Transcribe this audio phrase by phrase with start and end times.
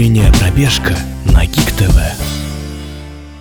[0.00, 1.92] Утренняя пробежка на Гик ТВ.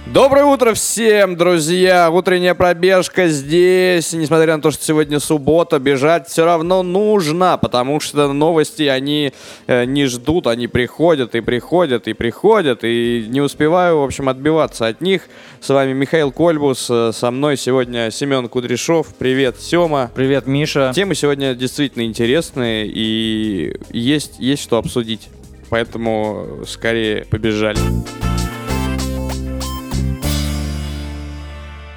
[0.08, 2.12] Доброе утро всем, друзья!
[2.12, 4.12] Утренняя пробежка здесь.
[4.12, 9.32] Несмотря на то, что сегодня суббота, бежать все равно нужно, потому что новости, они
[9.68, 14.88] э, не ждут, они приходят и приходят и приходят, и не успеваю, в общем, отбиваться
[14.88, 15.30] от них.
[15.62, 19.16] С вами Михаил Кольбус, э, со мной сегодня Семен Кудряшов.
[19.18, 20.12] Привет, Сема.
[20.14, 20.92] Привет, Миша.
[20.94, 25.30] Темы сегодня действительно интересные, и есть, есть что обсудить.
[25.70, 27.80] Поэтому скорее побежали.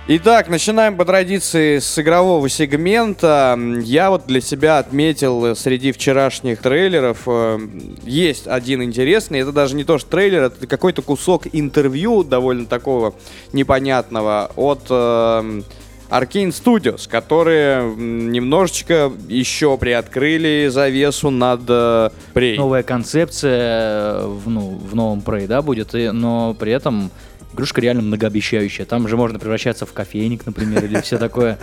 [0.08, 3.56] Итак, начинаем по традиции с игрового сегмента.
[3.82, 7.60] Я вот для себя отметил э, среди вчерашних трейлеров э,
[8.02, 9.38] есть один интересный.
[9.38, 13.14] Это даже не то, что трейлер, это какой-то кусок интервью довольно такого
[13.52, 15.62] непонятного от э,
[16.12, 22.56] Arkane Studios, которые немножечко еще приоткрыли завесу над э, Prey.
[22.56, 27.10] Новая концепция в, ну, в новом Prey, да, будет, и, но при этом
[27.52, 28.84] игрушка реально многообещающая.
[28.84, 31.58] Там же можно превращаться в кофейник, например, или все такое.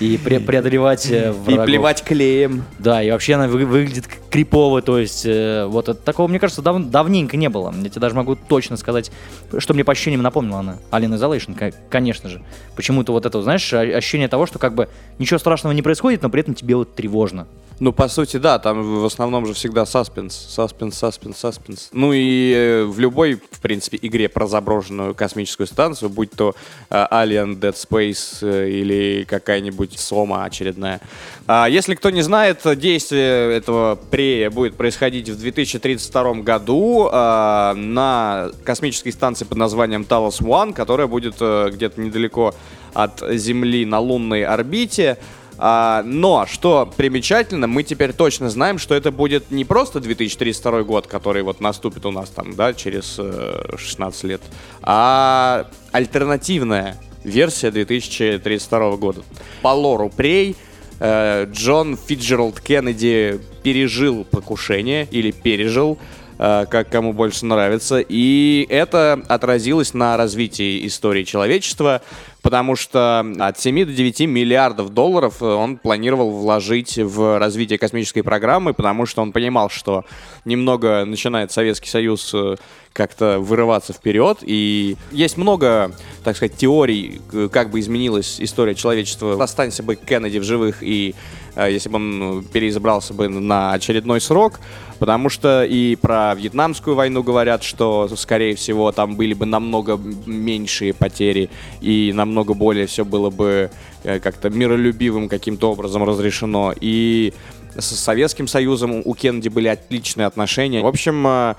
[0.00, 2.64] И пре- преодолевать э, И плевать клеем.
[2.78, 6.62] Да, и вообще она вы- выглядит крипово, то есть э, вот это, такого, мне кажется,
[6.62, 7.72] дав- давненько не было.
[7.82, 9.12] Я тебе даже могу точно сказать,
[9.58, 10.78] что мне по ощущениям напомнила она.
[10.90, 12.42] Alien Isolation, конечно же.
[12.74, 16.40] Почему-то вот это, знаешь, ощущение того, что как бы ничего страшного не происходит, но при
[16.40, 17.46] этом тебе вот тревожно.
[17.80, 21.88] Ну, по сути, да, там в основном же всегда саспенс, саспенс, саспенс, саспенс.
[21.92, 26.54] Ну и э, в любой, в принципе, игре про заброшенную космическую станцию, будь то
[26.88, 31.00] э, Alien, Dead Space э, или какая-нибудь Сома очередная.
[31.48, 39.10] А, если кто не знает, действие этого прея будет происходить в 2032 году на космической
[39.10, 42.54] станции под названием Talos One, которая будет где-то недалеко
[42.92, 45.18] от Земли на лунной орбите.
[45.56, 51.06] А, но, что примечательно, мы теперь точно знаем, что это будет не просто 2032 год,
[51.06, 54.42] который вот наступит у нас там, да, через э, 16 лет,
[54.82, 59.22] а альтернативная версия 2032 года.
[59.62, 60.56] По лору Прей
[61.00, 65.98] э, Джон Фиджеральд Кеннеди пережил покушение или пережил
[66.38, 68.00] э, как кому больше нравится.
[68.00, 72.02] И это отразилось на развитии истории человечества
[72.44, 78.20] потому что от 7 до 9 миллиардов долларов э, он планировал вложить в развитие космической
[78.20, 80.04] программы, потому что он понимал, что
[80.44, 82.56] немного начинает Советский Союз э,
[82.92, 84.38] как-то вырываться вперед.
[84.42, 89.42] И есть много, так сказать, теорий, как бы изменилась история человечества.
[89.42, 91.14] Останься бы Кеннеди в живых, и
[91.56, 94.60] э, если бы он переизбрался бы на очередной срок,
[94.98, 100.94] потому что и про Вьетнамскую войну говорят, что, скорее всего, там были бы намного меньшие
[100.94, 101.50] потери
[101.80, 103.70] и намного намного более все было бы
[104.02, 106.74] э, как-то миролюбивым каким-то образом разрешено.
[106.80, 107.32] И
[107.76, 110.82] с Советским Союзом у Кеннеди были отличные отношения.
[110.82, 111.54] В общем, э,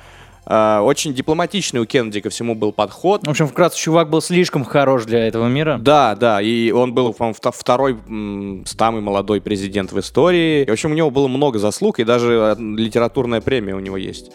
[0.47, 3.25] э, очень дипломатичный у Кеннеди ко всему был подход.
[3.25, 5.78] В общем, вкратце, чувак был слишком хорош для этого мира.
[5.81, 7.97] Да, да, и он был, по-моему, второй
[8.66, 10.64] самый молодой президент в истории.
[10.64, 14.31] И, в общем, у него было много заслуг, и даже литературная премия у него есть.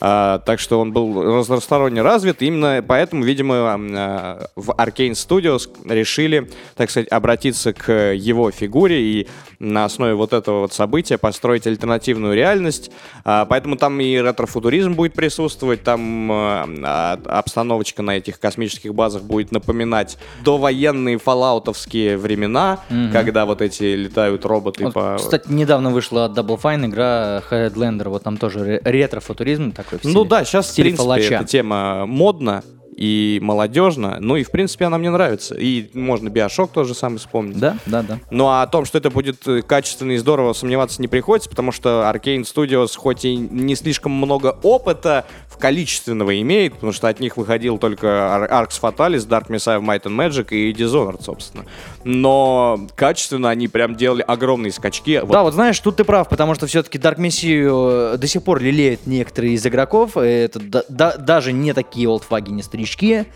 [0.00, 2.42] А, так что он был разносторонне развит.
[2.42, 9.28] Именно поэтому, видимо, а, в Arcane Studios решили, так сказать, обратиться к его фигуре и
[9.62, 12.90] на основе вот этого вот события построить альтернативную реальность.
[13.24, 19.52] А, поэтому там и ретрофутуризм будет присутствовать, там а, обстановочка на этих космических базах будет
[19.52, 23.12] напоминать довоенные фоллаутовские времена, угу.
[23.12, 25.16] когда вот эти летают роботы вот, по...
[25.16, 30.14] Кстати, недавно вышла Double Fine игра Headlander, вот там тоже ретрофутуризм такой такой в стиле,
[30.14, 31.34] Ну да, сейчас, в, в принципе, палача.
[31.36, 32.62] эта тема модна
[32.96, 34.18] и молодежно.
[34.20, 35.54] Ну и, в принципе, она мне нравится.
[35.54, 37.58] И можно Биошок тоже самый вспомнить.
[37.58, 38.18] Да, да, да.
[38.30, 41.72] Ну а о том, что это будет э, качественно и здорово, сомневаться не приходится, потому
[41.72, 47.18] что Arcane Studios хоть и не слишком много опыта в количественного имеет, потому что от
[47.18, 48.06] них выходил только
[48.50, 51.64] Arx Fatalis, Dark Messiah Might and Magic и Dishonored, собственно.
[52.04, 55.20] Но качественно они прям делали огромные скачки.
[55.20, 58.42] Да, вот, вот знаешь, тут ты прав, потому что все-таки Dark Messiah э, до сих
[58.42, 60.16] пор лелеют некоторые из игроков.
[60.16, 63.26] Это да, да, даже не такие олдфаги, не старички.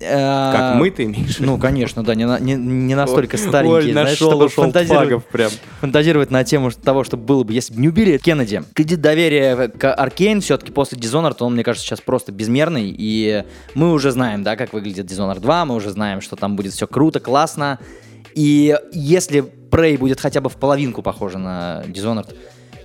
[0.00, 1.38] Э, как мы, ты имеешь?
[1.38, 3.76] Ну, конечно, да, не, не, не настолько старенькие.
[3.76, 5.50] Ой, знаешь, нашел, чтобы фантазировать, прям.
[5.80, 8.62] фантазировать на тему того, что было бы, если бы не убили Кеннеди.
[8.74, 13.44] Кредит доверия к Аркейн все-таки после Dishonored, он, мне кажется, сейчас просто безмерный, и
[13.74, 16.86] мы уже знаем, да, как выглядит Dishonored 2, мы уже знаем, что там будет все
[16.86, 17.78] круто, классно,
[18.38, 22.36] и если Prey будет хотя бы в половинку похоже на Dishonored,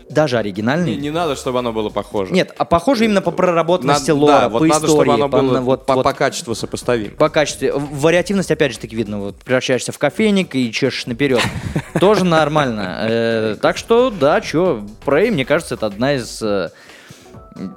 [0.09, 0.95] даже оригинальный.
[0.95, 2.33] Не, не надо, чтобы оно было похоже.
[2.33, 5.09] Нет, а похоже именно по проработанности надо, лора, да, вот по надо, истории.
[5.09, 7.11] Чтобы оно по, было вот, по, вот, по качеству сопоставимо.
[7.17, 7.67] По качеству.
[7.77, 9.19] Вариативность, опять же таки, видно.
[9.19, 11.41] Вот превращаешься в кофейник и чешешь наперед.
[11.99, 12.97] Тоже нормально.
[13.07, 16.71] Э, так что, да, что, Prey, мне кажется, это одна из э,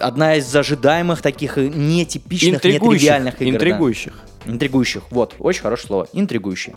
[0.01, 3.51] Одна из ожидаемых таких э, нетипичных, нетривиальных игр.
[3.51, 3.57] да.
[3.57, 4.15] Интригующих.
[4.47, 5.03] Интригующих.
[5.11, 6.09] Вот, очень хорошее слово.
[6.15, 6.75] Интригующие.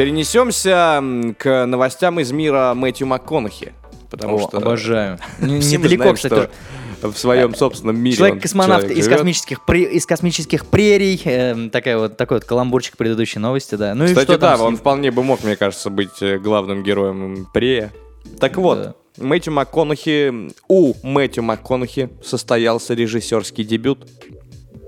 [0.00, 1.04] Перенесемся
[1.36, 3.74] к новостям из мира Мэтью МакКонахи.
[4.10, 5.18] Потому О, что обожаю.
[5.60, 6.48] Все Недалеко, кстати,
[6.98, 9.18] что в своем собственном мире он Человек-космонавт человек из живет.
[9.18, 11.20] космических, пре- из космических прерий.
[11.26, 13.94] эм, такая вот, такой вот каламбурчик предыдущей новости, да.
[13.94, 16.82] Ну и Кстати, что там да, он вполне бы мог, мне кажется, быть э, главным
[16.82, 17.92] героем Прея.
[18.40, 18.94] Так вот, Да.
[19.18, 24.08] Мэтью МакКонахи, у Мэтью МакКонахи состоялся режиссерский дебют.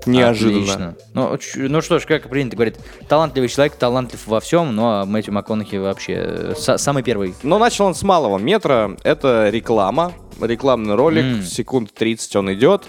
[0.05, 0.63] Неожиданно.
[0.63, 0.95] Отлично.
[1.13, 2.77] Ну, ну что ж, как принято говорит,
[3.07, 7.33] талантливый человек, талантлив во всем, но Мэтью МакКонахи вообще э, са- самый первый.
[7.43, 8.95] Но начал он с малого метра.
[9.03, 11.43] Это реклама, рекламный ролик, М.
[11.43, 12.83] секунд 30 он идет.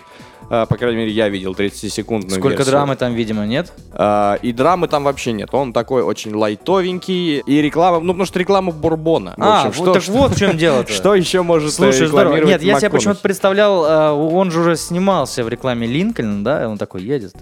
[0.54, 2.66] А, По крайней мере, я видел 30-секундную Сколько версию.
[2.66, 3.72] драмы там, видимо, нет?
[3.92, 5.48] А, И драмы там вообще нет.
[5.52, 7.40] Он такой очень лайтовенький.
[7.40, 9.34] И реклама, ну потому что реклама бурбона.
[9.36, 10.92] В А, общем, вот, так вот в чем дело-то.
[10.92, 12.36] Что еще может э, Слушай, здорово.
[12.36, 12.88] Нет, я себе МакКонахи?
[12.92, 17.32] почему-то представлял, э, он же уже снимался в рекламе Линкольна, да, он такой едет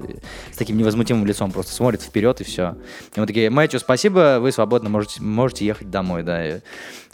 [0.52, 2.76] с таким невозмутимым лицом просто смотрит вперед и все.
[3.14, 6.60] И мы такие, Мэтью, спасибо, вы свободно можете, можете ехать домой, да.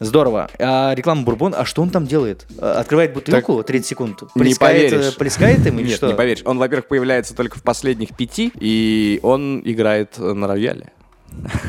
[0.01, 0.49] Здорово.
[0.61, 2.47] А реклама Бурбон, а что он там делает?
[2.61, 6.09] Открывает бутылку 30 секунд, плескает, э, плескает им Нет, что?
[6.09, 6.43] не поверишь.
[6.45, 10.93] Он, во-первых, появляется только в последних пяти, и он играет на рояле.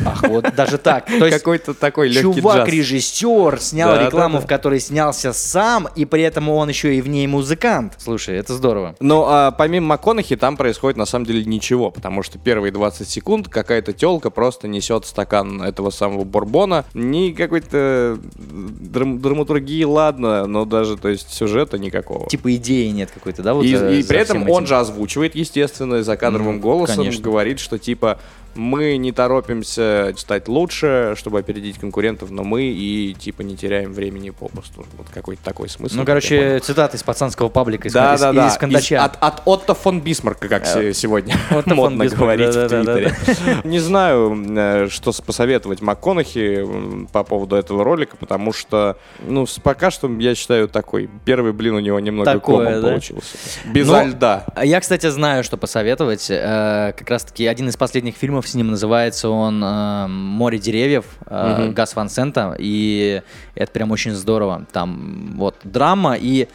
[0.06, 1.06] Ах, вот даже так.
[1.06, 2.69] То есть Какой-то такой легкий чувак, джаз.
[2.69, 4.45] режиссер, снял Да, рекламу, да, да.
[4.45, 7.94] в которой снялся сам, и при этом он еще и в ней музыкант.
[7.97, 8.95] Слушай, это здорово.
[9.00, 13.47] Но а, помимо МакКонахи там происходит на самом деле ничего, потому что первые 20 секунд
[13.47, 16.83] какая-то телка просто несет стакан этого самого бурбона.
[16.95, 22.27] Ни какой-то драм- драматургии, ладно, но даже, то есть, сюжета никакого.
[22.27, 23.53] Типа идеи нет какой-то, да?
[23.53, 24.67] Вот и, за- и при этом он этим.
[24.67, 27.21] же озвучивает, естественно, за кадровым Мгм, голосом, конечно.
[27.23, 28.19] говорит, что типа
[28.56, 34.30] мы не торопимся стать лучше, чтобы опередить конкурентов, но мы и типа не теряем времени
[34.31, 34.86] попусту.
[34.98, 35.96] Вот какой-то такой смысл.
[35.98, 38.48] Ну, короче, цитаты из пацанского паблика из, Да, из- да, да.
[38.48, 38.96] из Кондача.
[38.96, 42.94] Из- от, от Отто фон Бисмарка, как се- сегодня Отто модно Бисмарк, говорить в да-да-да-да.
[43.10, 43.57] Твиттере.
[43.63, 46.66] Не знаю, э, что посоветовать МакКонахи
[47.12, 51.80] по поводу этого ролика, потому что, ну, пока что, я считаю, такой первый блин у
[51.80, 52.88] него немного Такое, комом да?
[52.90, 53.38] получился.
[53.66, 54.45] Без Но- льда.
[54.63, 56.28] Я, кстати, знаю, что посоветовать.
[56.30, 61.63] Э, Как раз-таки один из последних фильмов с ним называется он э, «Море деревьев» э,
[61.63, 61.74] Мгм.
[61.74, 63.21] Гас Ван Сента, и
[63.56, 64.65] это прям очень здорово.
[64.71, 66.47] Там вот драма, и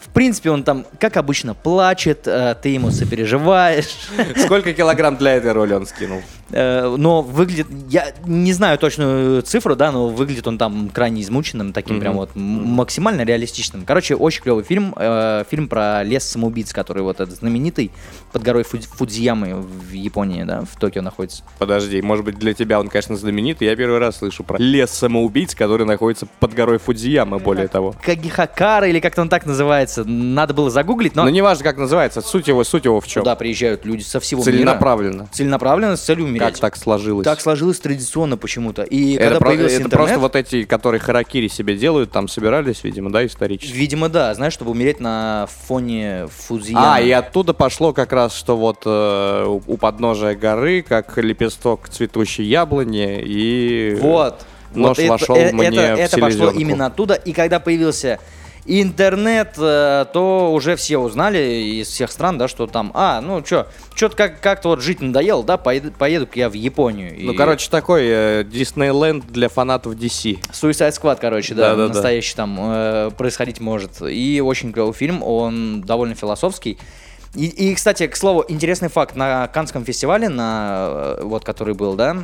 [0.00, 4.08] в принципе он там, как обычно, плачет, э, ты ему сопереживаешь.
[4.44, 6.22] Сколько килограмм для этой роли он скинул?
[6.52, 11.72] Э, Но выглядит, я не знаю точную цифру, да, но выглядит он там крайне измученным,
[11.72, 12.00] таким Мгм.
[12.00, 13.84] прям вот максимально реалистичным.
[13.84, 17.90] Короче, очень клевый фильм, э, фильм про лес самоубийц, который вот этот знаменитый
[18.32, 21.42] под горой Фудзи- Фудзиямы в Японии, да, в Токио находится.
[21.58, 23.68] Подожди, может быть, для тебя он, конечно, знаменитый.
[23.68, 27.94] Я первый раз слышу про лес самоубийц, который находится под горой Фудзиямы, более того.
[28.02, 32.48] Кагихакара или как-то он так называется, надо было загуглить, но Но неважно, как называется, суть
[32.48, 33.22] его, суть его в чем?
[33.22, 34.52] туда приезжают люди со всего мира.
[34.52, 35.28] Целенаправленно.
[35.32, 36.39] Целенаправленно с целью.
[36.46, 37.24] Как так сложилось?
[37.24, 38.82] Так сложилось традиционно почему-то.
[38.82, 40.06] И это когда про- появился это интернет...
[40.06, 43.72] просто вот эти, которые харакири себе делают, там собирались, видимо, да, исторически.
[43.72, 46.84] Видимо, да, знаешь, чтобы умереть на фоне Фудзиямы.
[46.84, 52.44] А, и оттуда пошло как раз, что вот э, у подножия горы, как лепесток цветущей
[52.44, 53.96] яблони, и...
[54.00, 54.40] Вот.
[54.74, 57.14] Нож вот это- вошел э- мне это, в это пошло именно оттуда.
[57.14, 58.18] И когда появился
[58.70, 61.38] интернет, э, то уже все узнали
[61.80, 65.42] из всех стран, да, что там, а, ну что, что-то как- как-то вот жить надоело,
[65.42, 67.12] да, поеду, поеду-ка я в Японию.
[67.18, 70.38] Ну, И короче, такой э, Диснейленд для фанатов DC.
[70.52, 71.94] Suicide Squad, короче, да, Да-да-да.
[71.94, 74.02] настоящий там э, происходить может.
[74.02, 76.78] И очень клевый фильм, он довольно философский.
[77.34, 79.14] И, и, кстати, к слову, интересный факт.
[79.14, 82.16] На Канском фестивале, на, э, вот который был, да,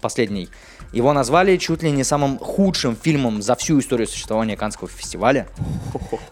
[0.00, 0.48] последний,
[0.92, 5.48] его назвали чуть ли не самым худшим фильмом за всю историю существования Канского фестиваля.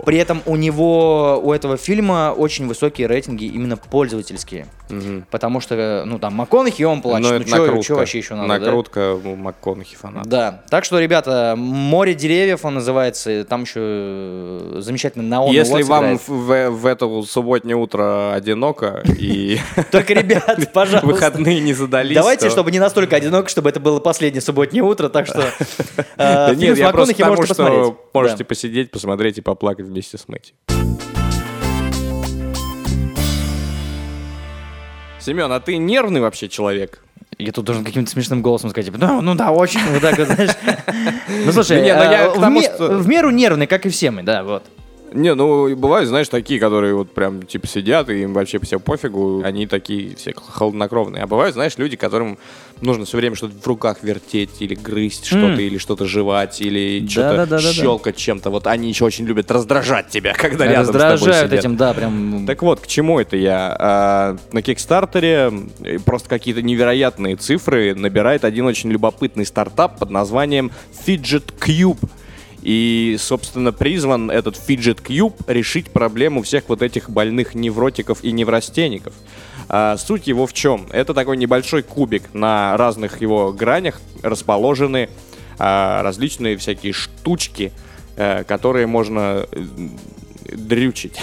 [0.05, 4.69] При этом у него, у этого фильма очень высокие рейтинги именно пользовательские.
[4.89, 5.27] Мгм.
[5.31, 7.47] Потому что, ну, там, МакКонахи, он плачет.
[7.49, 8.59] Ну, что вообще еще надо, да?
[8.67, 10.27] Накрутка у МакКонахи фанат.
[10.27, 10.63] Да.
[10.71, 13.45] Так что, ребята, море деревьев он называется.
[13.45, 19.59] Там еще э, замечательно на Если вам в, в- в это субботнее утро одиноко и
[19.91, 21.07] Только, ребят, пожалуйста.
[21.07, 25.09] выходные не задались, Давайте, то- чтобы не настолько одиноко, чтобы это было последнее субботнее утро,
[25.09, 25.43] так что
[26.17, 27.95] фильм нет, с я просто МакКонахи можете посмотреть.
[28.15, 30.55] можете посидеть, посмотреть и поплакать вместе с Мэтью.
[35.21, 37.03] Семен, а ты нервный вообще человек?
[37.39, 40.29] Я тут должен каким-то смешным голосом сказать, типа, ну, ну да, очень, вот так вот,
[40.29, 40.51] знаешь.
[41.45, 44.65] Ну, слушай, ну э, в меру нервный, как и все мы, да, вот.
[45.13, 49.43] Не, ну, бывают, знаешь, такие, которые вот прям, типа, сидят, и им вообще все пофигу,
[49.45, 51.23] они такие все холоднокровные.
[51.23, 52.39] А бывают, знаешь, люди, которым
[52.81, 57.59] нужно все время что-то в руках вертеть, или грызть что-то, или что-то жевать, или что-то
[57.59, 58.51] щелкать чем-то.
[58.51, 62.47] Вот они еще очень любят раздражать тебя, когда рядом Раздражают этим, да, прям...
[62.47, 63.77] Так вот, к чему это я?
[63.79, 65.53] А, на Кикстартере
[65.83, 70.71] э, просто какие-то невероятные цифры набирает один очень любопытный стартап под названием
[71.07, 71.99] Fidget Cube.
[72.63, 79.15] И, собственно, призван этот Fidget Cube решить проблему всех вот этих больных невротиков и неврастенников.
[79.69, 80.87] А, суть его в чем?
[80.93, 82.33] Это такой небольшой кубик.
[82.35, 85.09] На разных его гранях расположены
[85.59, 87.73] а, различные всякие штучки,
[88.17, 89.65] э, которые можно э,
[90.45, 91.21] дрючить.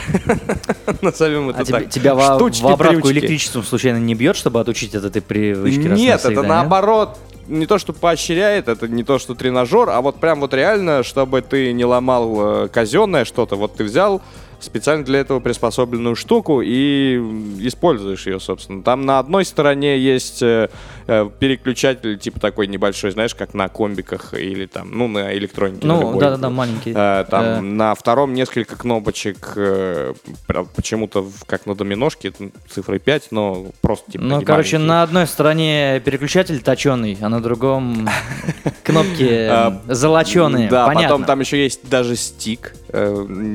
[1.01, 1.89] Назовем это А так.
[1.89, 5.87] тебя во, в обратку электричеством случайно не бьет, чтобы отучить от этой привычки?
[5.87, 7.17] Нет, это наоборот
[7.49, 11.41] не то, что поощряет, это не то, что тренажер, а вот прям вот реально, чтобы
[11.41, 14.21] ты не ломал э, казенное что-то, вот ты взял
[14.61, 17.17] специально для этого приспособленную штуку и
[17.59, 18.83] используешь ее, собственно.
[18.83, 20.69] Там на одной стороне есть э,
[21.07, 25.85] э, переключатель, типа такой небольшой, знаешь, как на комбиках или там, ну, на электронике.
[25.85, 26.93] Ну, да-да-да, маленький.
[26.95, 29.57] Э, Там Э, на втором несколько кнопочек,
[30.75, 32.31] почему-то как на доминошке,
[32.69, 34.87] цифры 5, но просто типа Ну, короче, маленькие.
[34.87, 38.07] на одной стороне переключатель точеный, а на другом
[38.83, 39.49] кнопки
[39.91, 40.69] золоченые.
[40.69, 42.73] Да, потом там еще есть даже стик,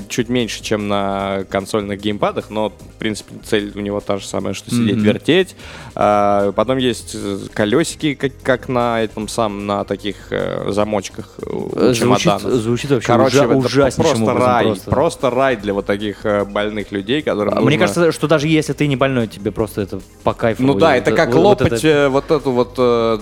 [0.08, 4.54] чуть меньше, чем на консольных геймпадах, но, в принципе, цель у него та же самая,
[4.54, 5.04] что сидеть, Мгм.
[5.04, 5.56] вертеть.
[5.94, 11.70] А, потом есть э, колесики, как, как на этом самом, на таких э, замочках у
[11.76, 12.42] Э, Звучит, чемоданов.
[12.42, 14.90] звучит вообще Короче, ужа- ужаснейшим просто образом рай, просто.
[14.90, 15.30] просто.
[15.30, 18.72] рай для вот таких э, больных людей, которым А Мне нужно- кажется, что даже если
[18.72, 20.62] ты не больной, тебе просто это по кайфу.
[20.62, 23.18] Ну да, это это- как вот- лопать это- э, вот эту вот, э,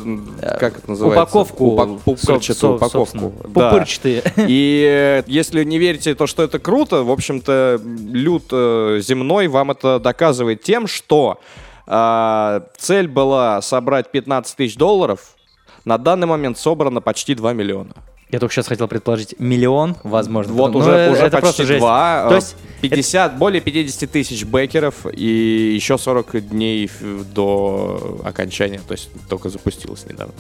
[0.60, 1.22] как это называется?
[1.22, 1.64] Упаковку.
[1.74, 2.98] Упак- пупырчатую со- упаковку.
[2.98, 3.32] собственно.
[3.54, 3.70] Да.
[3.70, 4.22] Пупырчатые.
[4.48, 9.70] И э, если не верите то, что это круто, в общем-то, люд э, земной вам
[9.70, 11.40] это доказывает тем, что
[11.86, 15.36] а, цель была собрать 15 тысяч долларов,
[15.84, 17.94] на данный момент собрано почти 2 миллиона.
[18.30, 20.54] Я только сейчас хотел предположить миллион, возможно.
[20.54, 21.76] Вот Ну, уже, э, уже это почти.
[21.76, 26.90] 2, То есть 50, более 50 тысяч бэкеров и еще 40 дней
[27.34, 30.34] до окончания, то есть только запустилось недавно.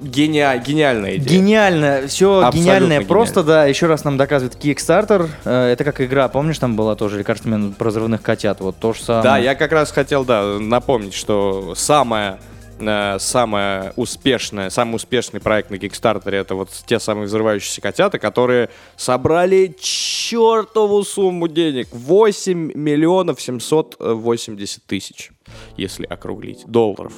[0.00, 1.38] Гениа- гениальная идея.
[1.40, 2.88] Гениально, все Абсолютно гениальное.
[2.88, 3.08] гениально.
[3.08, 5.28] Просто, да, еще раз нам доказывает Kickstarter.
[5.44, 8.60] Э, Это как игра, помнишь, там была тоже лекарственная про взрывных котят.
[8.60, 9.22] Вот то же самое.
[9.24, 12.38] Да, я как раз хотел, да, напомнить, что самое
[12.78, 18.68] э, самое успешное, самый успешный проект на Kickstarter это вот те самые взрывающиеся котята, которые
[18.96, 21.88] собрали чертову сумму денег.
[21.92, 25.30] 8 миллионов 780 тысяч,
[25.78, 27.14] если округлить, долларов.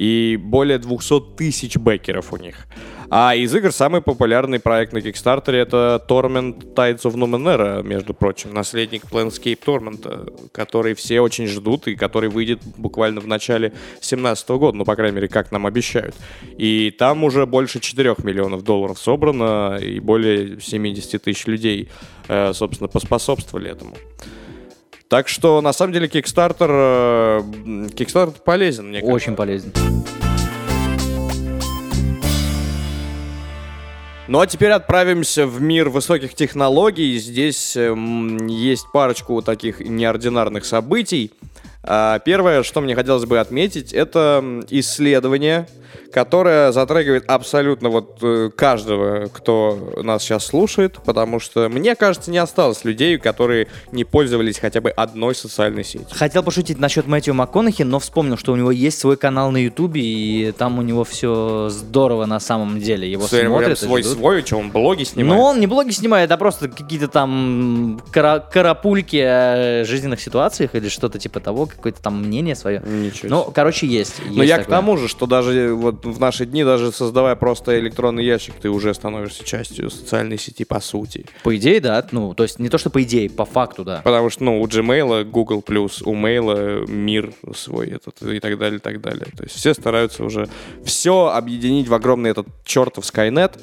[0.00, 2.66] И более 200 тысяч бэкеров у них.
[3.10, 8.54] А из игр самый популярный проект на Kickstarter это Torment Tides of Numenera, между прочим,
[8.54, 14.78] наследник Planescape Torment, который все очень ждут и который выйдет буквально в начале 2017 года,
[14.78, 16.14] ну, по крайней мере, как нам обещают.
[16.56, 21.90] И там уже больше 4 миллионов долларов собрано, и более 70 тысяч людей,
[22.28, 23.96] э, собственно, поспособствовали этому.
[25.10, 27.40] Так что, на самом деле, Kickstarter, э,
[27.96, 29.12] Kickstarter полезен, мне кажется.
[29.16, 29.72] Очень полезен.
[34.28, 37.18] Ну а теперь отправимся в мир высоких технологий.
[37.18, 41.32] Здесь эм, есть парочку таких неординарных событий.
[41.82, 45.66] А, Первое, что мне хотелось бы отметить, это исследование,
[46.12, 52.38] которое затрагивает абсолютно вот э, каждого, кто нас сейчас слушает, потому что, мне кажется, не
[52.38, 56.08] осталось людей, которые не пользовались хотя бы одной социальной сетью.
[56.10, 60.00] Хотел пошутить насчет Мэтью МакКонахи, но вспомнил, что у него есть свой канал на Ютубе,
[60.02, 63.10] и там у него все здорово на самом деле.
[63.10, 65.38] Его Прям смотрят свой свой, что он блоги снимает.
[65.38, 70.88] Ну, он не блоги снимает, а просто какие-то там кара- карапульки о жизненных ситуациях или
[70.88, 72.82] что-то типа того, какое-то там мнение свое.
[72.84, 73.28] Ничего.
[73.28, 74.20] Ну, короче, есть.
[74.26, 74.76] Но есть я к такое.
[74.76, 78.94] тому же, что даже вот в наши дни, даже создавая просто электронный ящик, ты уже
[78.94, 81.26] становишься частью социальной сети по сути.
[81.42, 82.06] По идее, да.
[82.12, 84.00] Ну, то есть не то, что по идее, по факту, да.
[84.04, 88.80] Потому что, ну, у Gmail, Google+, у Mail мир свой этот и так далее, и
[88.80, 89.26] так далее.
[89.36, 90.48] То есть все стараются уже
[90.84, 93.58] все объединить в огромный этот чертов Skynet.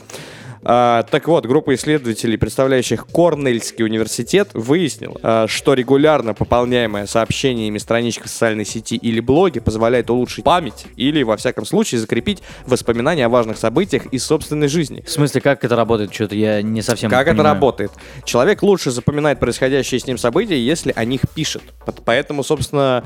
[0.69, 8.27] А, так вот, группа исследователей, представляющих Корнельский университет, выяснила, а, что регулярно пополняемая сообщениями страничка
[8.27, 13.29] в социальной сети или блоге позволяет улучшить память или, во всяком случае, закрепить воспоминания о
[13.29, 15.01] важных событиях из собственной жизни.
[15.07, 16.13] В смысле, как это работает?
[16.13, 17.53] Что-то я не совсем Как это понимаю.
[17.53, 17.91] работает?
[18.25, 21.63] Человек лучше запоминает происходящие с ним события, если о них пишет.
[22.03, 23.05] Поэтому, собственно,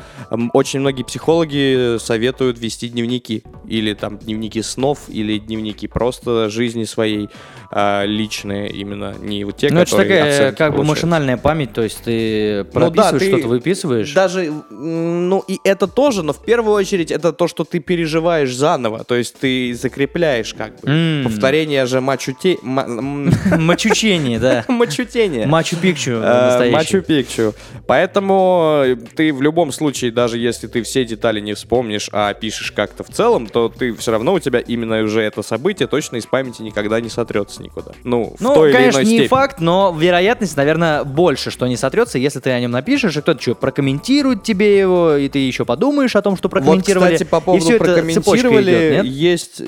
[0.54, 3.44] очень многие психологи советуют вести дневники.
[3.68, 7.30] Или там дневники снов, или дневники просто жизни своей.
[7.72, 10.90] А, личные именно, не вот те, Ну, это же которые такая как бы получают.
[10.90, 14.14] машинальная память, то есть ты Ну да, прописываешь ты что-то, выписываешь.
[14.14, 19.04] Даже, ну и это тоже, но в первую очередь это то, что ты переживаешь заново,
[19.04, 20.90] то есть ты закрепляешь как бы.
[20.90, 21.24] М.
[21.24, 22.58] Повторение же мачуте...
[22.64, 24.66] Мачучение, да.
[24.68, 25.46] Мачутение.
[25.48, 26.70] Мачу-пикчу Э.
[26.72, 27.54] Мачу-Пикчу.
[27.88, 32.72] Поэтому э, ты в любом случае, даже если ты все детали не вспомнишь, а пишешь
[32.72, 36.26] как-то в целом, то ты все равно у тебя именно уже это событие точно из
[36.26, 37.10] памяти никогда не
[37.42, 37.92] сотрется никуда.
[38.04, 39.28] Ну, в Ну, той конечно, или иной не степени.
[39.28, 43.42] факт, но вероятность, наверное, больше, что не сотрется, если ты о нем напишешь, и кто-то
[43.42, 47.14] что, прокомментирует тебе его, и ты еще подумаешь о том, что Вот, прокомментировали.
[47.14, 49.06] кстати, по и поводу все прокомментировали, идет, нет?
[49.06, 49.62] есть...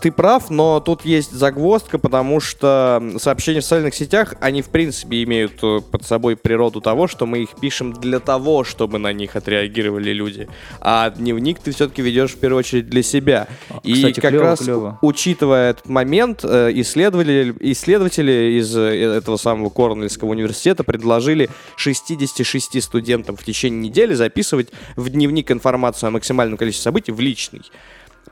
[0.00, 5.22] Ты прав, но тут есть загвоздка, потому что сообщения в социальных сетях, они, в принципе,
[5.22, 9.34] имеют э, под собой природу того, что мы их пишем для того, чтобы на них
[9.36, 10.48] отреагировали люди.
[10.80, 13.46] А дневник ты все-таки ведешь в первую очередь для себя.
[13.82, 14.98] И кстати, как клево, раз, клево.
[15.00, 23.36] учитывая этот момент, э, исследователи, исследователи из э, этого самого Корнельского университета предложили 66 студентам
[23.36, 27.62] в течение недели записывать в дневник информацию о максимальном количестве событий в личный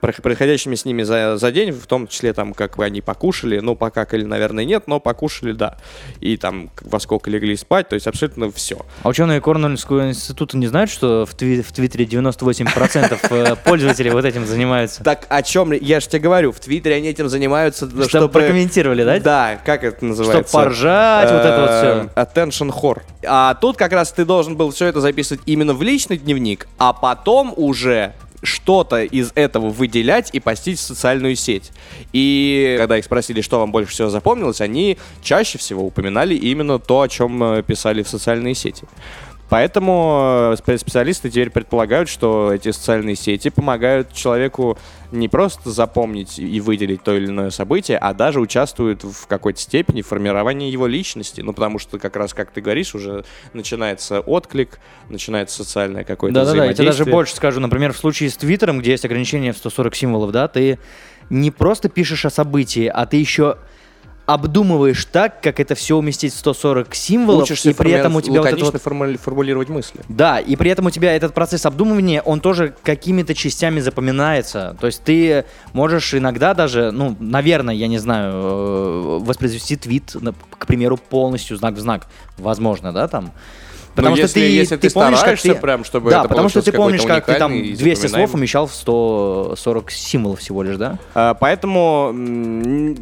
[0.00, 4.24] происходящими с ними за, за день, в том числе там, как они покушали, ну, покакали,
[4.24, 5.76] наверное, нет, но покушали, да.
[6.20, 8.78] И там, во сколько легли спать, то есть абсолютно все.
[9.02, 14.24] А ученые Корнельского института не знают, что в, тви- в Твиттере 98% э, пользователей вот
[14.24, 15.02] этим занимаются?
[15.04, 18.28] Так о чем я же тебе говорю, в Твиттере они этим занимаются, Чтобы чтобы...
[18.28, 19.18] прокомментировали, да?
[19.20, 20.48] Да, как это называется?
[20.48, 22.40] Чтоб поржать, вот это вот Э, все.
[22.40, 23.02] Attention whore.
[23.24, 26.92] А тут как раз ты должен был все это записывать именно в личный дневник, а
[26.92, 31.72] потом уже что-то из этого выделять и постить в социальную сеть.
[32.12, 37.02] И когда их спросили, что вам больше всего запомнилось, они чаще всего упоминали именно то,
[37.02, 38.84] о чем э, писали в социальные сети.
[39.52, 44.78] Поэтому э, спе- специалисты теперь предполагают, что эти социальные сети помогают человеку
[45.10, 50.00] не просто запомнить и выделить то или иное событие, а даже участвуют в какой-то степени
[50.00, 51.42] в формировании его личности.
[51.42, 54.78] Ну, потому что как раз, как ты говоришь, уже начинается отклик,
[55.10, 57.12] начинается социальное какое-то Да-да-да, я тебе даже взаимодействие.
[57.12, 57.60] больше скажу.
[57.60, 60.78] Например, в случае с Твиттером, где есть ограничение в 140 символов, да, ты
[61.28, 63.58] не просто пишешь о событии, а ты еще
[64.26, 68.40] обдумываешь так, как это все уместить в 140 символов, Учишься и при этом у тебя
[68.40, 68.74] вот это вот...
[68.76, 70.00] формули- формулировать мысли.
[70.08, 74.76] Да, и при этом у тебя этот процесс обдумывания, он тоже какими-то частями запоминается.
[74.80, 80.14] То есть ты можешь иногда даже, ну, наверное, я не знаю, э, воспроизвести твит,
[80.58, 82.06] к примеру, полностью знак в знак.
[82.38, 83.32] Возможно, да, там.
[83.94, 86.48] Потому Ну, что если- ты, если ты помнишь, как стараешься прям, чтобы да, это потому
[86.48, 90.62] что ты помнишь, как ты там уникальный и 200 слов умещал в 140 символов всего
[90.62, 90.98] лишь, да?
[91.14, 92.12] А, Поэтому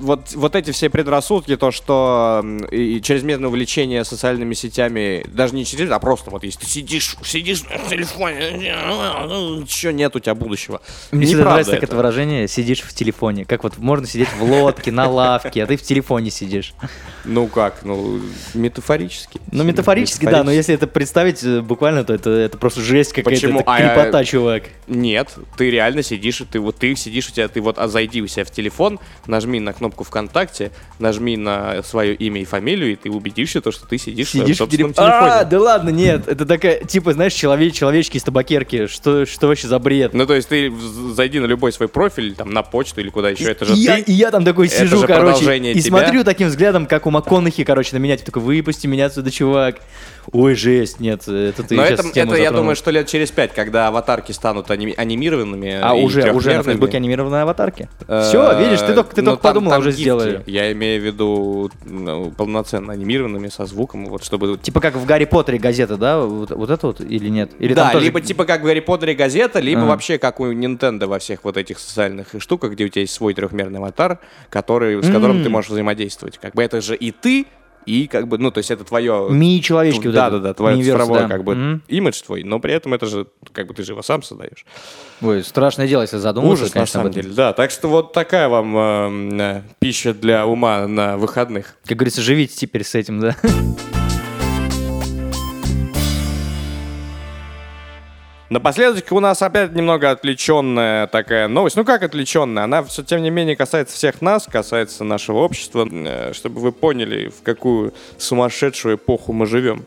[0.00, 5.64] вот, вот эти все предрассудки, то, что и и чрезмерное увлечение социальными сетями, даже не
[5.64, 10.80] через, а просто вот если ты сидишь, сидишь в телефоне, ничего нет у тебя будущего.
[11.12, 11.86] Мне всегда нравится это.
[11.86, 13.44] это выражение «сидишь в телефоне».
[13.44, 16.74] Как вот можно сидеть в лодке, на лавке, а ты в телефоне сидишь.
[17.24, 18.20] Ну как, ну
[18.54, 19.40] метафорически.
[19.52, 23.30] Ну, метафорически, да, но если это представить э, буквально, то это, это просто жесть какая-то,
[23.30, 23.60] Почему?
[23.60, 24.62] это А я- крепота, чувак.
[24.86, 28.22] Нет, ты реально сидишь, и ты вот ты сидишь у тебя, ты вот а зайди
[28.22, 32.96] у себя в телефон, нажми на кнопку ВКонтакте, нажми на свое имя и фамилию, и
[32.96, 35.12] ты убедишься, то, что ты сидишь, в Сидишь в собственном телефоне.
[35.32, 39.68] А, да ладно, нет, это такая, типа, знаешь, человек, человечки из табакерки, что, что вообще
[39.68, 40.14] за бред?
[40.14, 43.30] Ну, то есть ты в- зайди на любой свой профиль, там, на почту или куда
[43.30, 44.02] еще, это же и, я, ты.
[44.02, 45.82] и я там такой Это сижу, короче, и тебя.
[45.82, 49.80] смотрю таким взглядом, как у МакКонахи, короче, на меня, типа, такой, выпусти меня отсюда, чувак.
[50.32, 53.88] Ой, жесть, нет, это ты Но это, это я думаю, что лет через пять, когда
[53.88, 55.78] аватарки станут аними- анимированными.
[55.82, 57.88] А уже, уже на Фейсбуке анимированные аватарки.
[58.06, 60.42] э, Все, видишь, ты только, ты ну, только там- подумал, уже сделали.
[60.46, 64.58] Я имею в виду ну, полноценно анимированными, со звуком, вот чтобы...
[64.58, 66.20] Типа как в Гарри Поттере газета, да?
[66.20, 67.50] Вот, вот это вот или нет?
[67.58, 71.06] Или да, тоже- либо типа как в Гарри Поттере газета, либо вообще как у Nintendo
[71.06, 75.10] во всех вот этих социальных штуках, где у тебя есть свой трехмерный аватар, который, с
[75.10, 76.38] которым ты можешь взаимодействовать.
[76.38, 77.46] Как бы это же и ты,
[77.86, 79.28] и как бы, ну, то есть это твое...
[79.30, 81.28] Ми-человечки вот да, да, да, твой универс, цифровой да.
[81.28, 81.82] как бы Мгм.
[81.88, 84.64] имидж твой, но при этом это же как бы ты же его сам создаешь.
[85.20, 87.52] Ой, страшное дело, если задуматься, Ужас, на конечно, об самом деле, да.
[87.52, 91.76] Так что вот такая вам эм, э, пища для ума на выходных.
[91.86, 93.36] Как говорится, живите теперь с этим, да?
[98.50, 101.76] Напоследок у нас опять немного отвлеченная такая новость.
[101.76, 102.64] Ну как отвлеченная?
[102.64, 107.28] Она все тем не менее касается всех нас, касается нашего общества, э, чтобы вы поняли,
[107.28, 109.84] в какую сумасшедшую эпоху мы живем.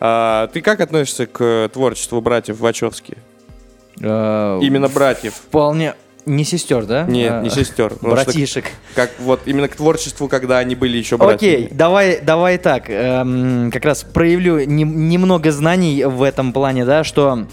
[0.00, 3.18] А, ты как относишься к творчеству братьев Вачовски?
[4.00, 5.34] Э, Именно братьев.
[5.34, 5.94] Вполне...
[6.24, 7.02] Не сестер, да?
[7.02, 7.94] Нет, А, не сестер.
[8.00, 8.66] Братишек.
[8.94, 11.54] Как вот именно к творчеству, когда они были еще братьями.
[11.64, 12.84] Окей, давай, давай так.
[12.88, 17.46] эм, как раз проявлю нем- немного знаний в этом плане, да, что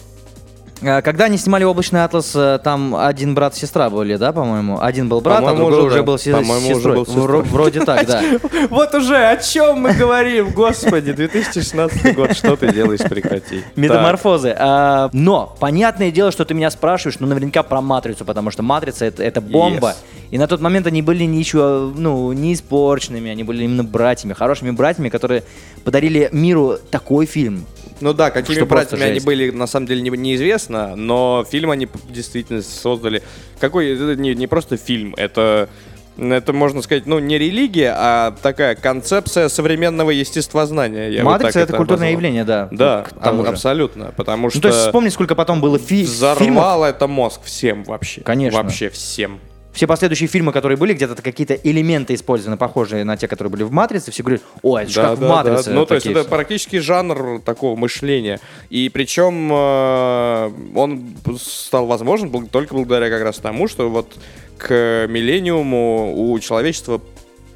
[0.82, 4.82] Когда они снимали «Облачный атлас», э, там один брат и сестра были, да, по-моему?
[4.82, 6.04] Один был брат, а другой уже уже да.
[6.04, 6.96] был се- По-моему, уже сестрой.
[6.96, 7.26] был сестрой.
[7.42, 8.24] Вро- Вроде так, да.
[8.70, 13.62] Вот уже о чем мы говорим, господи, 2016 год, что ты делаешь, прекрати.
[13.76, 14.56] Метаморфозы.
[14.58, 19.06] А, но, понятное дело, что ты меня спрашиваешь, ну, наверняка про «Матрицу», потому что «Матрица»—
[19.18, 19.96] это, бомба.
[20.32, 24.72] И на тот момент они были ничего, ну, не испорченными, они были именно братьями, хорошими
[24.72, 25.44] братьями, которые
[25.84, 27.66] подарили миру такой фильм.
[28.02, 32.62] Ну да, какими братьями они были, на самом деле не- неизвестно, но фильм они действительно
[32.62, 33.22] создали.
[33.60, 35.70] Какой, это не, не просто фильм, это,
[36.18, 41.10] это, можно сказать, ну, не религия, а такая концепция современного естествознания.
[41.10, 42.12] я вот «Матрица»— так это культурное обозвал.
[42.12, 42.68] явление, да.
[42.72, 46.10] Да, а- абсолютно, потому что Ну, то есть вспомни, сколько потом было фи- фильмов.
[46.16, 48.22] взорвало это мозг всем вообще.
[48.22, 48.62] Конечно.
[48.62, 49.40] Вообще всем.
[49.80, 53.72] Все последующие фильмы, которые были, где-то какие-то элементы использованы, похожие на те, которые были в
[53.72, 55.72] «Матрице», все говорят, о, это же как в «Матрице».
[55.72, 58.42] Ну, то есть это практически жанр такого мышления.
[58.70, 64.18] И причем э, он стал возможен только благодаря как раз тому, что вот
[64.58, 67.00] к миллениуму у человечества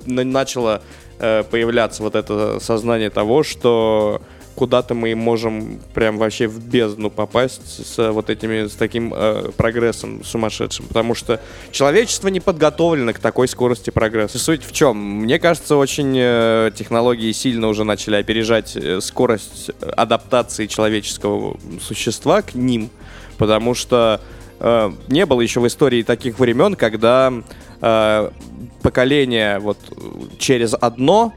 [0.06, 0.82] на- начало
[1.20, 4.22] э, появляться вот это сознание того, что
[4.56, 10.24] куда-то мы можем прям вообще в бездну попасть с вот этими, с таким э, прогрессом
[10.24, 11.39] сумасшедшим, потому что
[11.72, 14.39] человечество не подготовлено к такой скорости прогресса.
[14.39, 14.98] Суть в чем?
[14.98, 22.42] Мне кажется, очень э, технологии сильно уже начали опережать э, скорость э, адаптации человеческого существа
[22.42, 22.89] к ним,
[23.38, 24.22] потому что
[24.60, 27.34] э, не было еще в истории таких времен, когда
[28.82, 29.78] поколение вот
[30.39, 31.34] через одно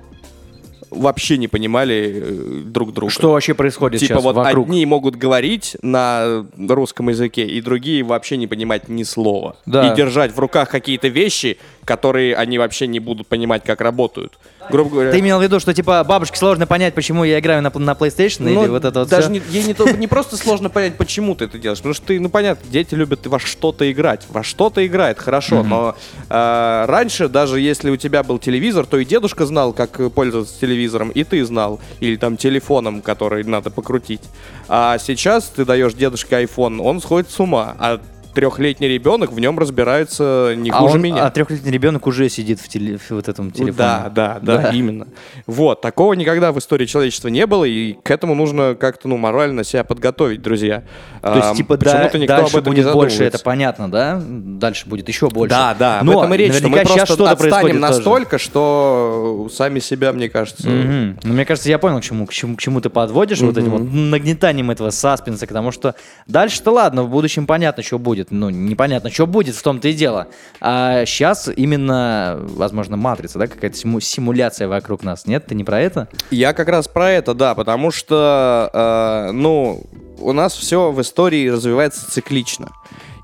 [0.91, 3.13] вообще не понимали э, друг друга.
[3.13, 4.67] Что вообще происходит Типа сейчас вот вокруг?
[4.67, 9.57] одни могут говорить на русском языке, и другие вообще не понимать ни слова.
[9.67, 9.93] Да.
[9.93, 14.39] И держать в руках какие-то вещи, которые они вообще не будут понимать, как работают.
[14.71, 15.13] Грубо говоря.
[15.13, 18.39] Ты имел в виду, что типа бабушке сложно понять, почему я играю на, на PlayStation
[18.41, 19.33] Ну, или вот это вот даже всё?
[19.33, 21.79] не, ей не, то- не просто сложно понять, почему ты это делаешь.
[21.79, 24.27] Потому что ты, ну понятно, дети любят во что-то играть.
[24.29, 25.63] Во что-то играет, хорошо.
[25.63, 25.95] Но
[26.29, 30.76] э, раньше, даже если у тебя был телевизор, то и дедушка знал, как пользоваться телевизором,
[31.11, 31.81] и ты знал.
[32.01, 34.23] Или там телефоном, который надо покрутить.
[34.69, 37.77] А сейчас ты даешь дедушке iPhone, он сходит с ума.
[37.79, 38.01] А
[38.37, 41.25] трехлетний ребенок в нем разбирается не а хуже он- меня.
[41.27, 43.73] А трехлетний ребенок уже сидит в, теле- в вот этом телефоне.
[43.73, 44.71] Да, да, да, Да.
[44.71, 45.09] именно.
[45.47, 49.65] Вот, такого никогда в истории человечества не было, и к этому нужно как-то, ну, морально
[49.65, 50.83] себя подготовить, друзья.
[51.23, 53.25] То есть, типа, да, никто дальше об этом не будет больше, задумывается.
[53.25, 54.23] это понятно, да?
[54.29, 55.49] Дальше будет еще больше.
[55.55, 57.95] Да, да, Но об этом и речь, что мы просто что-то отстанем происходит тоже.
[57.97, 60.69] настолько, что сами себя, мне кажется...
[60.69, 61.19] Мгм.
[61.23, 63.71] Ну, мне кажется, я понял, к чему, к чему, к чему ты подводишь вот этим
[63.71, 65.95] вот нагнетанием этого саспенса, потому что
[66.27, 68.26] дальше-то ладно, в будущем понятно, что будет.
[68.31, 70.29] Ну, непонятно, что будет, в том-то и дело.
[70.61, 75.27] А сейчас именно, возможно, матрица, да, какая-то симу- симуляция вокруг нас.
[75.27, 76.09] Нет, ты не про это?
[76.31, 79.85] Я как раз про это, да, потому что, э, ну,
[80.19, 82.73] у нас все в истории развивается циклично.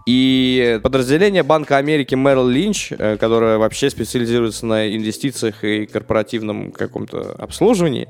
[0.07, 7.35] И подразделение Банка Америки Merrill Lynch, э, которое вообще специализируется на инвестициях и корпоративном каком-то
[7.39, 8.09] обслуживании,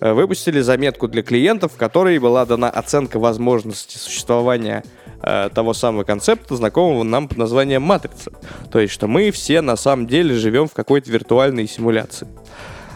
[0.00, 4.82] э, выпустили заметку для клиентов, в которой была дана оценка возможности существования
[5.22, 8.32] э, того самого концепта, знакомого нам под названием матрица.
[8.70, 12.26] То есть, что мы все на самом деле живем в какой-то виртуальной симуляции.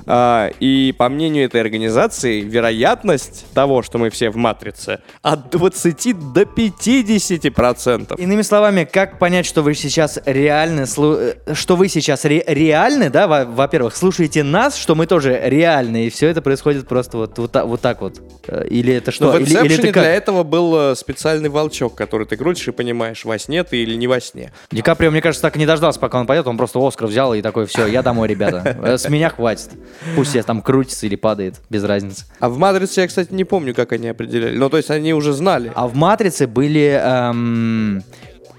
[0.07, 6.33] А, и по мнению этой организации, вероятность того, что мы все в матрице, от 20
[6.33, 8.19] до 50 процентов.
[8.19, 13.27] Иными словами, как понять, что вы сейчас реальны, э, что вы сейчас ре- реальны, да,
[13.29, 17.55] во- во-первых, слушаете нас, что мы тоже реальны, и все это происходит просто вот, вот,
[17.65, 18.21] вот так вот.
[18.49, 19.27] Э, Или это что?
[19.27, 20.03] Но в или, или Inception ты как?
[20.03, 23.95] для этого был э, специальный волчок, который ты крутишь и понимаешь, во сне ты или
[23.97, 24.53] не во сне.
[24.71, 27.35] Ди Каприо, мне кажется, так и не дождался, пока он пойдет, он просто Оскар взял
[27.35, 29.71] и такой, все, я домой, ребята, с меня хватит.
[30.17, 32.25] Пусть я там крутится или падает, без разницы.
[32.39, 34.57] А в матрице я, кстати, не помню, как они определяли.
[34.57, 35.73] Ну, то есть они уже знали.
[35.75, 37.01] А в «Матрице» были...
[37.03, 38.03] эм,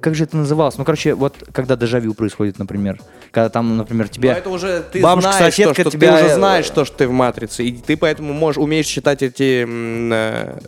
[0.02, 0.78] как же это называлось?
[0.78, 3.00] Ну, короче, вот когда дежавю происходит, например.
[3.32, 4.30] Когда там, например, Но тебе...
[4.30, 6.98] это уже ты бабушка, знаешь, то, соседка что тебя, ты э, уже знаешь, то, что
[6.98, 10.60] ты в матрице, и ты поэтому можешь умеешь считать эти э,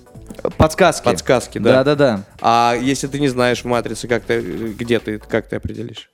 [0.58, 1.06] Подсказки.
[1.06, 1.84] подсказки, да.
[1.84, 2.24] Да-да-да.
[2.42, 6.10] А если ты не знаешь в матрице, как ты, где ты, как ты определишь?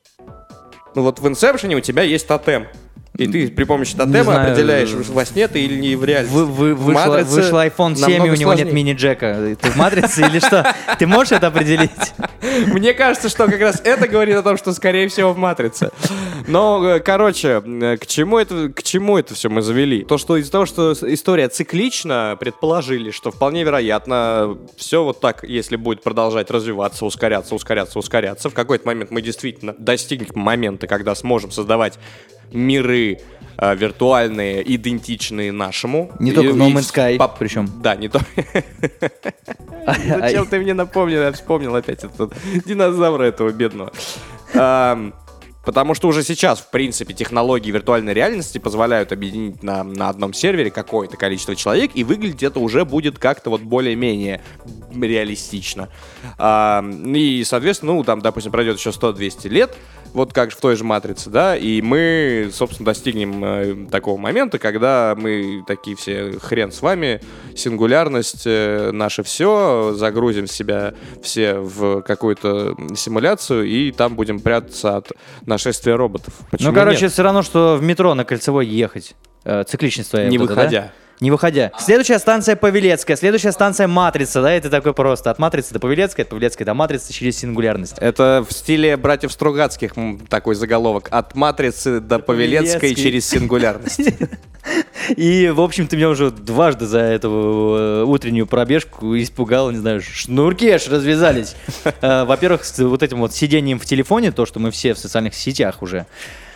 [0.95, 2.67] Ну вот в Inception у тебя есть тотем.
[3.19, 6.35] И ты при помощи тотема определяешь, во сне ты или не в реальности.
[6.35, 8.73] Вы, вы, В вышла, «Матрице» вышел iPhone 7, и у него нет сложнее.
[8.73, 9.55] мини-джека.
[9.61, 10.73] Ты в матрице или что?
[10.97, 11.91] Ты можешь это определить?
[12.67, 15.91] Мне кажется, что как раз это говорит о том, что скорее всего в матрице.
[16.47, 20.03] Но, э, короче, э, к чему это, к чему это все мы завели?
[20.03, 25.75] То, что из-за того, что история циклична, предположили, что вполне вероятно все вот так, если
[25.75, 31.51] будет продолжать развиваться, ускоряться, ускоряться, ускоряться, в какой-то момент мы действительно достигнем момента, когда сможем
[31.51, 31.99] создавать
[32.51, 33.19] миры
[33.57, 36.11] э, виртуальные, идентичные нашему.
[36.19, 37.69] Не только И- в No Man's Sky, поп- причем.
[37.81, 38.19] Да, не то.
[40.19, 41.21] Зачем ты мне напомнил?
[41.21, 42.33] Я вспомнил опять этот
[42.65, 43.91] динозавра этого бедного.
[45.65, 50.71] Потому что уже сейчас, в принципе, технологии виртуальной реальности позволяют объединить на, на одном сервере
[50.71, 54.41] какое-то количество человек, и выглядеть это уже будет как-то вот более-менее
[54.99, 55.89] реалистично.
[56.39, 56.83] А,
[57.13, 59.75] и, соответственно, ну, там, допустим, пройдет еще 100-200 лет,
[60.13, 65.15] вот как в той же «Матрице», да, и мы, собственно, достигнем э, такого момента, когда
[65.17, 67.21] мы такие все, хрен с вами,
[67.55, 75.11] сингулярность, э, наше все, загрузим себя все в какую-то симуляцию, и там будем прятаться от
[75.45, 76.33] нашествия роботов.
[76.51, 77.11] Почему Ну, короче, нет?
[77.11, 79.15] все равно, что в метро на Кольцевой ехать.
[79.43, 80.27] Э, цикличность твоя.
[80.29, 80.91] не вот эта, да?
[81.19, 81.71] Не выходя.
[81.77, 85.29] Следующая станция Павелецкая, следующая станция Матрица, да, это такой просто.
[85.29, 87.95] От Матрицы до Павелецкой, от Павелецкой до Матрицы через сингулярность.
[87.99, 89.93] Это в стиле братьев Стругацких
[90.29, 91.09] такой заголовок.
[91.11, 94.01] От матрицы до Павелецкой через сингулярность.
[95.15, 100.01] И, в общем, ты меня уже дважды за эту э, утреннюю пробежку испугал, не знаю,
[100.01, 101.55] шнурки аж развязались.
[102.01, 105.33] Э, Во-первых, с вот этим вот сидением в телефоне, то, что мы все в социальных
[105.33, 106.05] сетях уже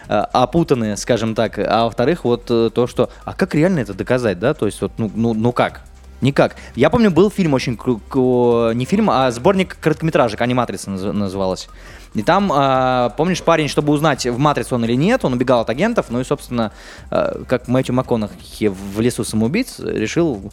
[0.08, 1.60] опутаны, скажем так.
[1.60, 3.10] А во-вторых, вот э, то, что...
[3.26, 4.54] А как реально это доказать, да?
[4.54, 5.82] То есть вот, ну, ну, ну как?
[6.22, 6.56] Никак.
[6.76, 7.74] Я помню, был фильм очень...
[7.74, 11.68] Не фильм, а сборник короткометражек, аниматрица наз- называлась.
[12.14, 15.70] И там, а, помнишь, парень, чтобы узнать, в матрицу он или нет, он убегал от
[15.70, 16.72] агентов, ну и, собственно,
[17.10, 20.52] а, как Мэтью МакКонахи в лесу самоубийц решил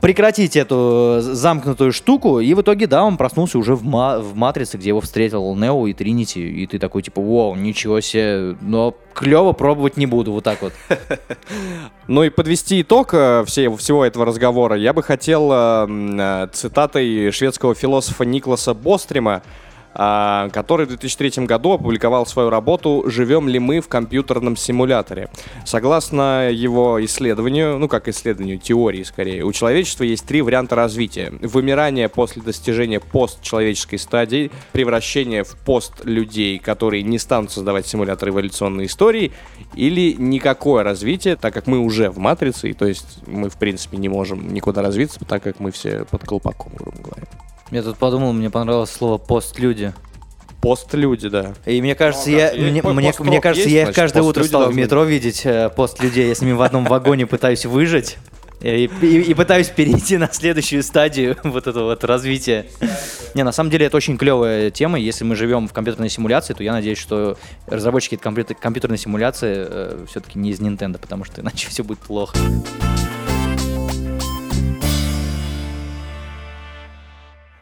[0.00, 4.76] прекратить эту замкнутую штуку, и в итоге, да, он проснулся уже в, ма- в Матрице,
[4.78, 9.52] где его встретил Нео и Тринити, и ты такой, типа, вау, ничего себе, но клево
[9.52, 10.72] пробовать не буду, вот так вот.
[12.06, 17.30] Ну и подвести итог э, все- всего этого разговора я бы хотел э, э, цитатой
[17.32, 19.42] шведского философа Никласа Бострима,
[19.98, 25.28] который в 2003 году опубликовал свою работу «Живем ли мы в компьютерном симуляторе?».
[25.64, 31.32] Согласно его исследованию, ну как исследованию, теории скорее, у человечества есть три варианта развития.
[31.42, 39.32] Вымирание после достижения постчеловеческой стадии, превращение в пост-людей, которые не станут создавать симулятор эволюционной истории,
[39.74, 43.96] или никакое развитие, так как мы уже в матрице, и то есть мы в принципе
[43.96, 47.26] не можем никуда развиться, так как мы все под колпаком, грубо говоря.
[47.70, 49.92] Я тут подумал, мне понравилось слово «постлюди».
[50.60, 51.54] Пост-люди, да.
[51.66, 54.42] И мне кажется, Ну, я, мне, мне, мне кажется, есть, я их значит, каждое утро
[54.42, 56.26] стал в метро видеть э, пост людей.
[56.28, 58.16] Я с ними в одном вагоне пытаюсь выжить.
[58.60, 62.66] И, и- и пытаюсь перейти на следующую стадию вот этого вот развития.
[63.34, 64.98] Не, на самом деле это очень клевая тема.
[64.98, 67.36] Если мы живем в компьютерной симуляции, то я надеюсь, что
[67.68, 72.36] разработчики этой компьютер- компьютерной симуляции все-таки не из Nintendo, потому что иначе все будет плохо.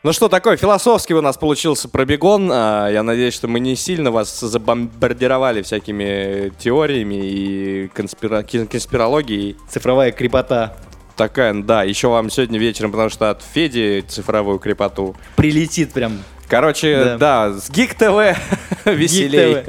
[0.07, 2.49] Ну что, такой философский у нас получился пробегон.
[2.53, 9.57] А, Я надеюсь, что мы не сильно вас забомбардировали всякими теориями и конспира- конспирологией.
[9.69, 10.77] Цифровая крепота
[11.17, 15.17] Такая, да, еще вам сегодня вечером, потому что от Феди цифровую крепоту.
[15.35, 16.23] прилетит прям.
[16.47, 18.39] Короче, да, с Гик ТВ
[18.85, 19.65] веселей.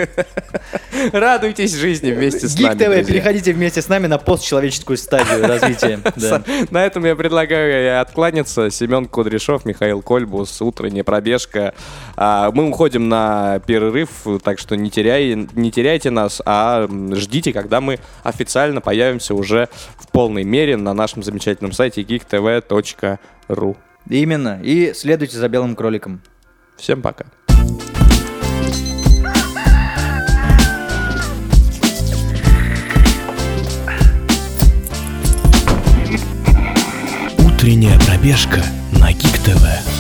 [1.12, 6.00] Радуйтесь жизни вместе с Гик нами, ТВ, переходите вместе с нами на постчеловеческую стадию развития.
[6.18, 6.44] Да.
[6.72, 8.70] На этом я предлагаю откланяться.
[8.72, 11.74] Семен Кудряшов, Михаил Кольбус, утренняя пробежка.
[12.16, 14.10] А, Мы уходим на перерыв,
[14.44, 20.08] так что не, теряй, не теряйте нас, а ждите, когда мы официально появимся уже в
[20.12, 23.78] полной мере на нашем замечательном сайте geektv.ru.
[24.10, 24.60] Именно.
[24.64, 26.22] И следуйте за белым кроликом.
[26.78, 27.26] Всем пока.
[37.68, 39.97] Утренняя пробежка на Гик ТВ.